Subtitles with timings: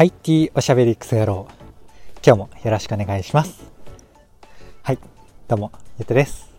[0.00, 1.48] IT おしゃべりクソ野郎。
[2.24, 3.68] 今日もよろしくお願いします。
[4.84, 4.98] はい
[5.48, 6.54] どうもゆうとです。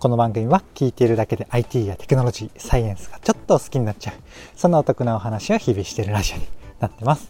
[0.00, 4.14] この番組は聞いているだけで IT やテクノロジーサイエンスがちょっと好きになっちゃう。
[4.56, 6.48] そんなお得なお話を日々しているラジオに
[6.80, 7.28] なってます。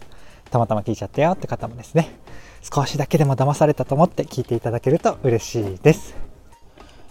[0.49, 2.09] たまたま聞いちゃったよって方もですね。
[2.63, 6.15] 少しだけでも騙されたと思って聞いていただけると嬉しいです。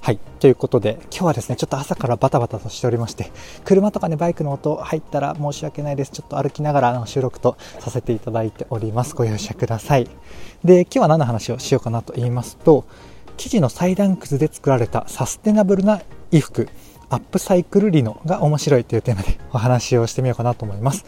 [0.07, 0.21] はい。
[0.39, 3.33] ということで、今日はですね、ちょっと朝からバタバタとしておりまして、
[3.65, 6.13] 車とかね、バイクの音入ったら申し訳ないです。
[6.13, 9.17] ちょっと歩きながらの収録とさせていただいております。
[9.17, 10.09] ご容赦ください。
[10.63, 12.85] で、今日は何の話をしようかなと言いますと、
[13.37, 16.01] 生地の裁断くずで作られたサステナブルな
[16.31, 16.69] 衣服
[17.09, 21.05] アップサイクル理論が面白いというテーマでお話をしてみようかなと思います。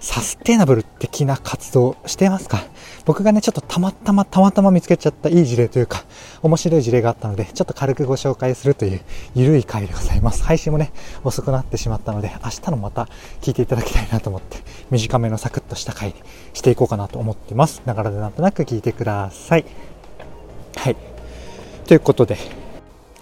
[0.00, 2.58] サステナブル的な活動してますか？
[3.04, 6.04] 僕がね、ちょっとたまたまたまたま見つけちゃったいい事例というか、
[6.42, 9.00] 面白い事例があったので、ちょっと軽くご紹介するという
[9.34, 10.42] ゆるい回でございます。
[10.42, 13.08] 配信もね、遅くなってしまったので、明日のまた
[13.42, 14.58] 聞いていただきたいなと思って、
[14.90, 16.14] 短めのサクッとした回に
[16.54, 17.82] していこうかなと思ってます。
[17.84, 19.66] ながらでなんとなく聞いてください。
[20.76, 20.96] はい。
[21.86, 22.38] ということで、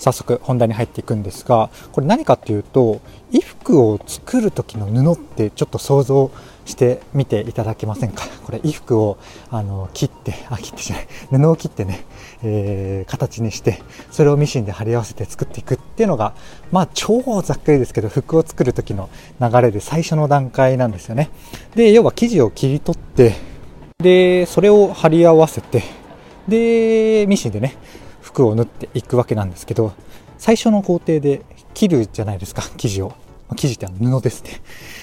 [0.00, 6.30] 早速本題に入っていくんですがこれ何かっていうと衣服を作る時の布ってちょっと想像
[6.64, 8.24] してみていただけませんか？
[8.44, 9.18] これ衣服を
[9.50, 11.08] あの切ってあ切ってじゃない。
[11.30, 12.04] 布を切ってね、
[12.42, 16.34] えー、形にしてそれをミシンで貼り合わせて作っていくっていうのが
[16.70, 19.08] まあ超ざっくりですけど服を作る時の
[19.40, 21.30] 流れで最初の段階なんですよね。
[21.74, 23.34] で要は生地を切り取って
[23.98, 25.82] でそれを貼り合わせて
[26.46, 27.76] でミシンでね
[28.30, 29.92] 服を縫っていくわけなんですけど
[30.38, 31.42] 最初の工程で
[31.74, 33.12] 切るじゃないですか生地を。
[33.56, 34.60] 生地って布ですね。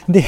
[0.08, 0.23] で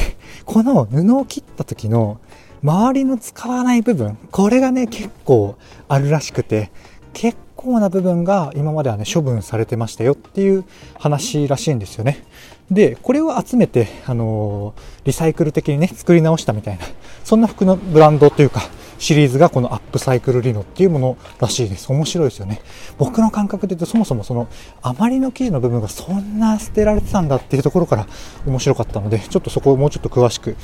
[0.46, 2.20] この布を切った時の
[2.62, 5.56] 周りの使わない部分これがね結構
[5.88, 6.70] あるらしくて
[7.14, 10.66] 結構な部分が今まではね処分されてましたよっていう
[10.98, 12.24] 話らしいんですよね。
[12.70, 16.86] でこれを集めてあのー、リサイクル的にね作り直したみたいな
[17.24, 18.62] そんな服のブランドというか
[19.00, 21.92] シリーズがこのアップサイクルリノっていうものらしいです。
[21.92, 22.62] 面白いですよね。
[22.98, 24.48] 僕の感覚で言うとそもそもその
[24.82, 28.08] 余りの生地の部分がそんな捨てられてたんだっていうところから
[28.46, 30.56] 面白かったので、ちょっとそこをもうちょっと詳しく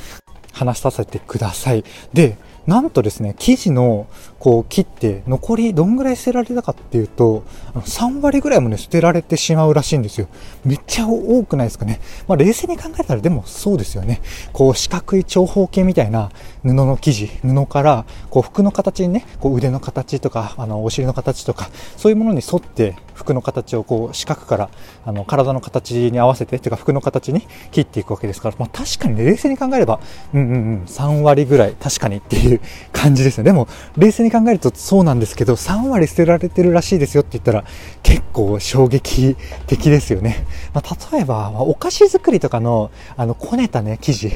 [0.51, 1.83] 話させてください。
[2.13, 2.37] で、
[2.67, 4.07] なんとですね、生地の
[4.39, 7.43] こう切って残りどんぐらい捨てられたかっていうと、
[7.75, 10.27] 3割ぐらいもね、捨てられてしまうらしいんですよ。
[10.63, 11.99] めっちゃ多くないですかね。
[12.27, 14.21] まあ冷静に考えたらでもそうですよね。
[14.51, 16.31] こう四角い長方形みたいな
[16.63, 24.69] 布の生地、布からこう服の形にね、こう腕の形とか、あのお尻の形とか、そういうものに沿って服の形をこう四角から
[25.05, 29.99] あの体の形に合わせて、てか服の形に切っていくわけですから、まあ確かにね、冷静に考えれば、
[30.33, 32.54] うんうんうん、3割ぐらい確かにっていう
[32.91, 33.43] 感じですよ。
[33.43, 33.67] でも、
[33.97, 37.63] 冷静に考えるとそうなんですけど、3割捨てられてるらしいですよって言ったら、
[38.03, 39.35] 結構衝撃
[39.67, 40.45] 的ですよね。
[40.73, 44.35] まあ、例えば、お菓子作りとかの、あの、こねたね、生地、例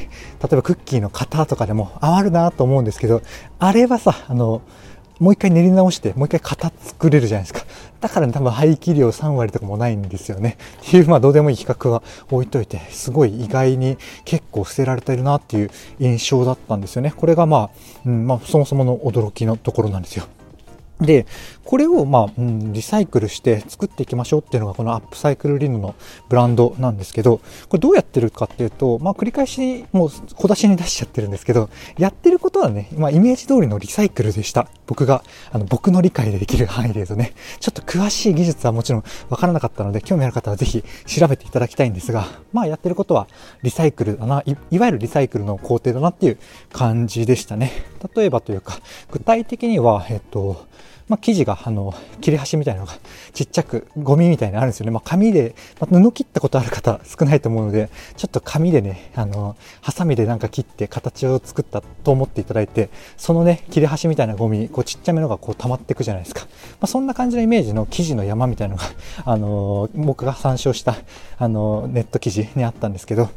[0.52, 3.22] えばクッキーの型とかでも余るなと思うんですけど、
[3.58, 4.62] あれはさ、あの、
[5.20, 7.64] もう一回練り直して、もう一回型作れるじゃないですか。
[8.00, 10.56] だから、多分排気量3割とかもないんですよね。
[10.82, 17.12] っていう、まあどうでもいい比較は置いといて、すごい意外に結構捨てられてるなっていう印象だったんですよね。
[17.14, 17.70] これがまあ、
[18.06, 20.24] うん、まあそもそもの驚きのところなんですよ。
[21.00, 21.26] で、
[21.70, 25.94] これを、まあ、うん、リサイクルして作っていきましょうっていうのがこのアップサイクルリノの
[26.28, 27.38] ブランドなんですけど、
[27.68, 34.66] これどうやってるかっていうと、まあ、繰り返しもう小出しに出しちゃってるんですけど、やってることはね、まあ、イメージ通りのリサイクルでした。
[34.88, 35.22] 僕が、
[35.52, 43.28] あの、僕の理解でできる範囲で言うとね、ちょっと詳しい技術はもちろんわからなかったので、興味ある方はぜひ調べていただきたいんですが、まあ、やってることは
[43.62, 46.38] リサイクルだな、いいわゆるリサイクルの工程だなっていう
[46.72, 47.70] 感じでしたね。
[48.16, 48.80] 例えばというか、
[49.12, 50.66] 具体的には、えっと、
[51.10, 52.92] まあ、生地が、あの、切れ端みたいなのが
[53.32, 54.92] ちっちゃくゴミみたいにあるんですよね。
[54.92, 66.42] まあ、紙で、まあ、布切ったことある方少ないと思うので、ちょっと紙でね、あの、ハサミでなんか切って形を作ったと思っていただいて、そのね、切れ端みたいなゴミ、こうちっちゃめのがこう溜まっていくじゃないですか。
[66.42, 66.46] ま
[66.82, 68.84] あ、そんな感じのイメージの生地の山みたいなのが、
[69.24, 70.94] あの、僕が参照した、
[71.38, 73.30] あの、ネット記事にあったんですけど、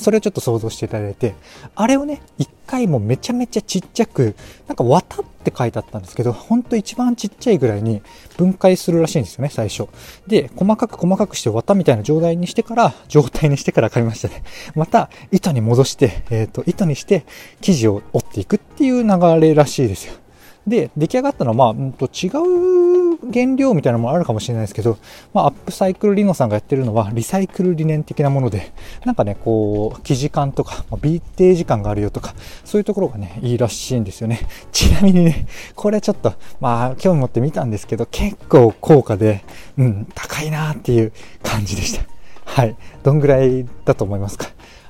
[0.00, 1.34] それをちょっと想像していただいて、
[1.74, 4.34] あれをね、一回もめちゃめちゃちっちゃく、
[4.66, 8.02] なんか綿って書いてあったんですけど、ほんと一番ちっちゃいぐらいに
[8.36, 9.88] 分解するらしいんですよね、最初。
[10.26, 14.42] で、細かく細かくして綿みたいな状態にしてから、状態にしてから買いましたね。
[14.74, 17.24] また、糸に戻して、えっ、ー、と、糸にして
[17.60, 20.14] 生地を折っていくっていう流れらしいですよ。
[20.66, 24.98] で、出来上がったのは、まあ、うんと違う原料みたいなのもあるかもしれないですけど、
[25.32, 28.72] まあ、アップサイクルリノさんがやってるのは、リサイクル理念的なもので、
[29.04, 32.34] なんかね、こう、生地感とか、まあ、ビーテージ感があるよとか、
[32.64, 34.40] そういうところがね、いいらしいんですよね。
[34.72, 35.46] ちなみにね、
[35.76, 39.44] これちょっと、まあ、興味持って見たんですけど、結構高価で、
[39.78, 42.04] うん、高いなっていう感じでした。
[42.44, 42.76] はい。
[43.02, 44.48] どんぐらいだと思いますか？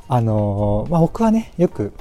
[0.09, 1.93] あのー、まあ、僕はね、よく、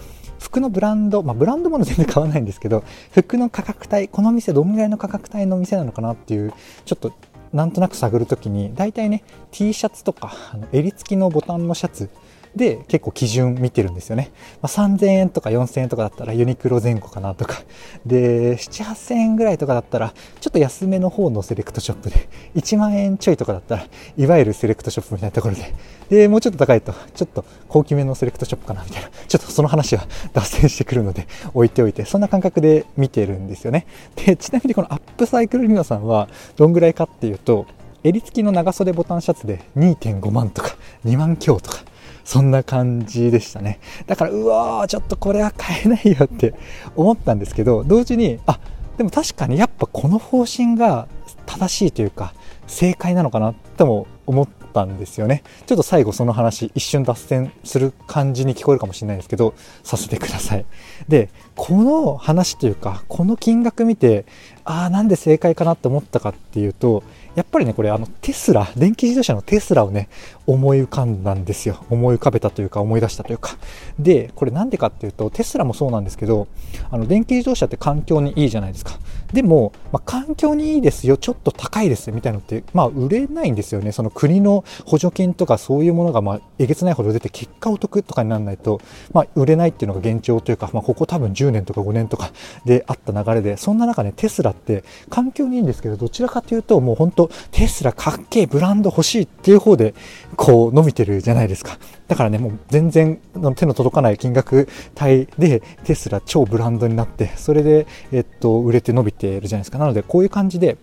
[0.46, 6.54] 服のブランド、まあ、ブランドもの全然買わないんですけど、服の価格帯、この店どんぐらいの価格帯の店なのかなっていう、
[6.86, 7.14] ちょっと
[7.52, 12.10] なんとなく探るときに、大体ね、T シャツとか、あの襟付きのボタンのシャツ
[12.56, 14.32] で結構基準見てるんですよね。
[14.62, 17.64] まあ、3000円とか4000円とかだったらユニクロ前後かなとか。
[18.06, 23.88] で、7、8000円ぐらいとかだったら、ちょっと安めの方のセレクトショップで、 1万円ちょいとかだったら、
[24.18, 25.74] いわゆるセレクトショップみたいなところで、
[26.10, 33.86] で、もうちょっと高いと、ちょっと高級めのセレクトショップかなみたいな、 ちょっとその話は脱線してくるので置いておいて、そんな感覚で見てるんですよね。
[34.16, 37.66] で、ちなみにこのアップサイクルリノさんは、どんぐらいかっていうと、
[38.06, 41.80] 襟付きの長袖ボタンシャツで2.5万とか2万強とか
[42.26, 43.80] そんな感じでしたね。
[44.08, 46.56] だから、うわー、ちょっとこれは買えないよって
[46.96, 48.60] 思ったんですけど、同時に、あ、
[48.98, 51.08] でも確かにやっぱこの方針が
[51.46, 52.34] 正しいというか、
[52.68, 55.42] 正解なのかなとも思ったんですよね。
[55.66, 60.66] ちょっと最後その話、一瞬脱線する感じに聞こえるかもしれないですけど、させてください。
[61.08, 64.26] で、この話というか、この金額見て、
[64.66, 67.04] ああ、なんで正解かなって思ったかっていうと、
[67.36, 70.10] やっぱりね、これあのテスラ、電気自動車のテスラをね、
[70.48, 71.86] 思い浮かんだんですよ。
[71.90, 73.58] 思い浮かべたというか思い出したというか。
[74.00, 76.48] で、これなんでかっていうと、テスラもそうなんですけど、
[76.90, 79.00] あの電気自動車って環境にいいじゃないですか。
[79.34, 83.92] でも、まあ、環境にいいですよ、ちょっと高いですみたいなのって、まあ売れないんですよね。
[83.92, 88.82] その国の補助金とかそういうものがまあえげつないほど出て結果お得とかにならないと、
[89.14, 92.32] まあ売れないっていうのが現状というか、まあここ多分10年とか5年とか
[92.66, 99.94] であった流れで、そんな中ね、テスラって環境にいいんですけど、どちらかというともう本当テスラかっけえブランド欲しいっていう方で
[100.36, 101.78] こう伸びてるじゃないですか
[102.08, 103.20] だからねもう全然
[103.56, 104.68] 手の届かない金額
[105.02, 109.78] 帯でテスラ超ブランドになってそれで、えっと、売れて伸びているじゃないですか。
[109.78, 110.78] なのでこういう感じで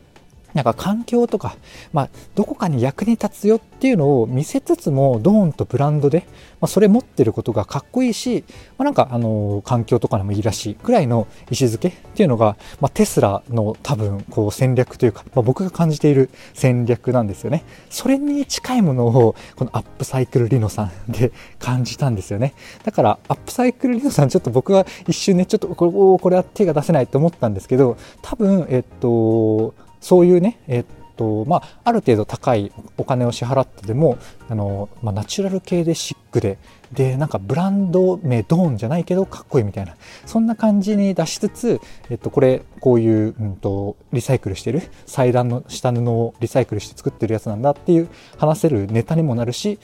[0.55, 1.57] なんか環境とか、
[1.93, 6.27] まあ、どこかに役に立つよっていうのを見せつつも、ドーンとブランドで、
[6.61, 8.45] まあ、それ持ってることがかっこいいし、
[8.79, 17.65] まあ、なんか、あの、環境とかにもいいらしいくらいの位置づけっていうのが、まあ、テスラの多分、こう戦略というか、まあ、僕が感じている戦略なんですよね。
[17.91, 22.55] それに近いものを、このアップサイクルリノさんで感じたんですよね。
[22.85, 30.85] だから、アップサイクルリノさん、ちょっと僕は一瞬ね、ちょっとこれ、これは手が出せないと思ったんですけど、多分、えっと、そういうね、えっ
[31.17, 34.19] とまあ、ある程度高いお金を支払ってでも
[34.49, 36.59] あの、まあ、ナチュラル系でシックで
[36.93, 39.97] でなんかブランド名ドーンじゃないけどかっこいいみたいな
[40.27, 49.79] そんな感じに出しつつ、えっと、これこういう、うんと、リサイクルしてる祭壇の下布をリサイクルして作ってるやつなんだっていう話せるネタにもなるし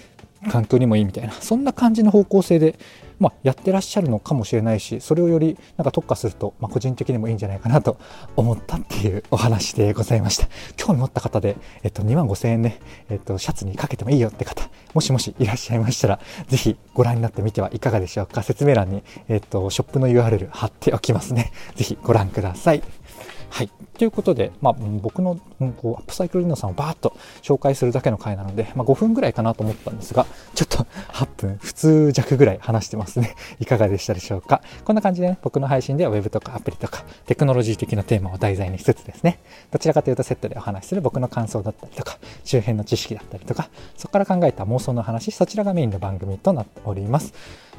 [0.51, 1.33] 環境にもいいみたいな。
[1.41, 2.79] そんな感じの方向性で
[3.19, 7.99] まあ、やってらっしゃるのかもしれないしそれをよりなんか特化すると、まあ、個人的にもいいんじゃないかなと
[8.37, 10.47] 思ったっていうお話でございました。
[10.77, 18.43] 興味持った方で、えっと、2万5000円ね、えっと、シャツにかけてもいいよって方もしもしいらっしゃいましたらぜひご覧になってみてはいかがでしょうか。
[18.43, 21.53] 説明欄に、えっと、ショップの URL 貼っておきますね。
[21.75, 22.83] ぜひご覧ください。
[23.51, 23.71] はい。
[23.97, 25.41] ということで、まあ、僕の、
[25.81, 33.35] こうアップサイクルリノさんをバーッと紹介するだけの回なので、まあ、5分ぐらいかなと思ったんですが、ちょっと 8分、普通弱ぐらい話してますね。
[33.59, 34.63] いかがでしたでしょうか？
[34.85, 39.41] こんな感じでね、僕の配信では Web とかアプリとかテクノロジー的なテーマを題材にしつつですね、
[39.71, 47.33] どちらかというとセットでお話しする僕の感想だったりとか、周辺の知識だったりとか、そこから考えた妄想の話、そちらがメインの番組となっております。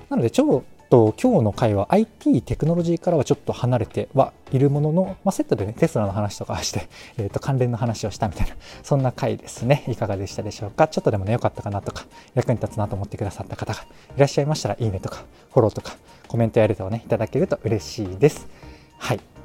[0.10, 10.88] なので、超と今日の回は IT テクノロジーからはちょっと離れてはいるものの、まあ、セットでねテスラの話とかして、 えー、と関連の話をしたみたいな そんな回ですねいかがでしたでしょうか。
[10.88, 13.81] ちょっとでもね良かったかなとか役に立つなと思ってくださった方が
[14.15, 15.96] いらっしゃいましたらいいねとかフォローとか
[16.27, 18.48] コメントやレターをねいただけると嬉しいです。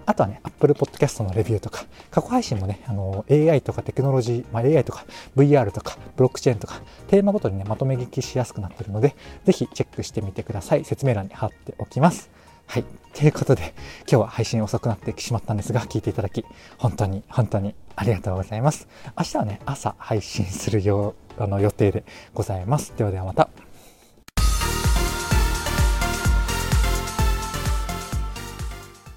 [0.06, 5.04] あとはね、Apple Podcast のレビューとか、過去配信もね、あの、AI とかテクノロジー、まあ、AI とか
[5.36, 10.84] VR とかブロックチェーンとか、テーマごとにね、まとめ聞きしやすくなってるので、ぜひチェックしてみてください。
[10.84, 12.30] 説明欄に貼っておきます。
[12.66, 12.84] はい。
[13.14, 16.44] ということで、今日は配信遅くなってしまったんですが、聞いていただき、
[16.78, 18.88] 本当に、本当にありがとうございます。
[19.16, 22.92] 明日はね、朝配信するよう、あの予定でございます。
[22.96, 23.48] ではではまた。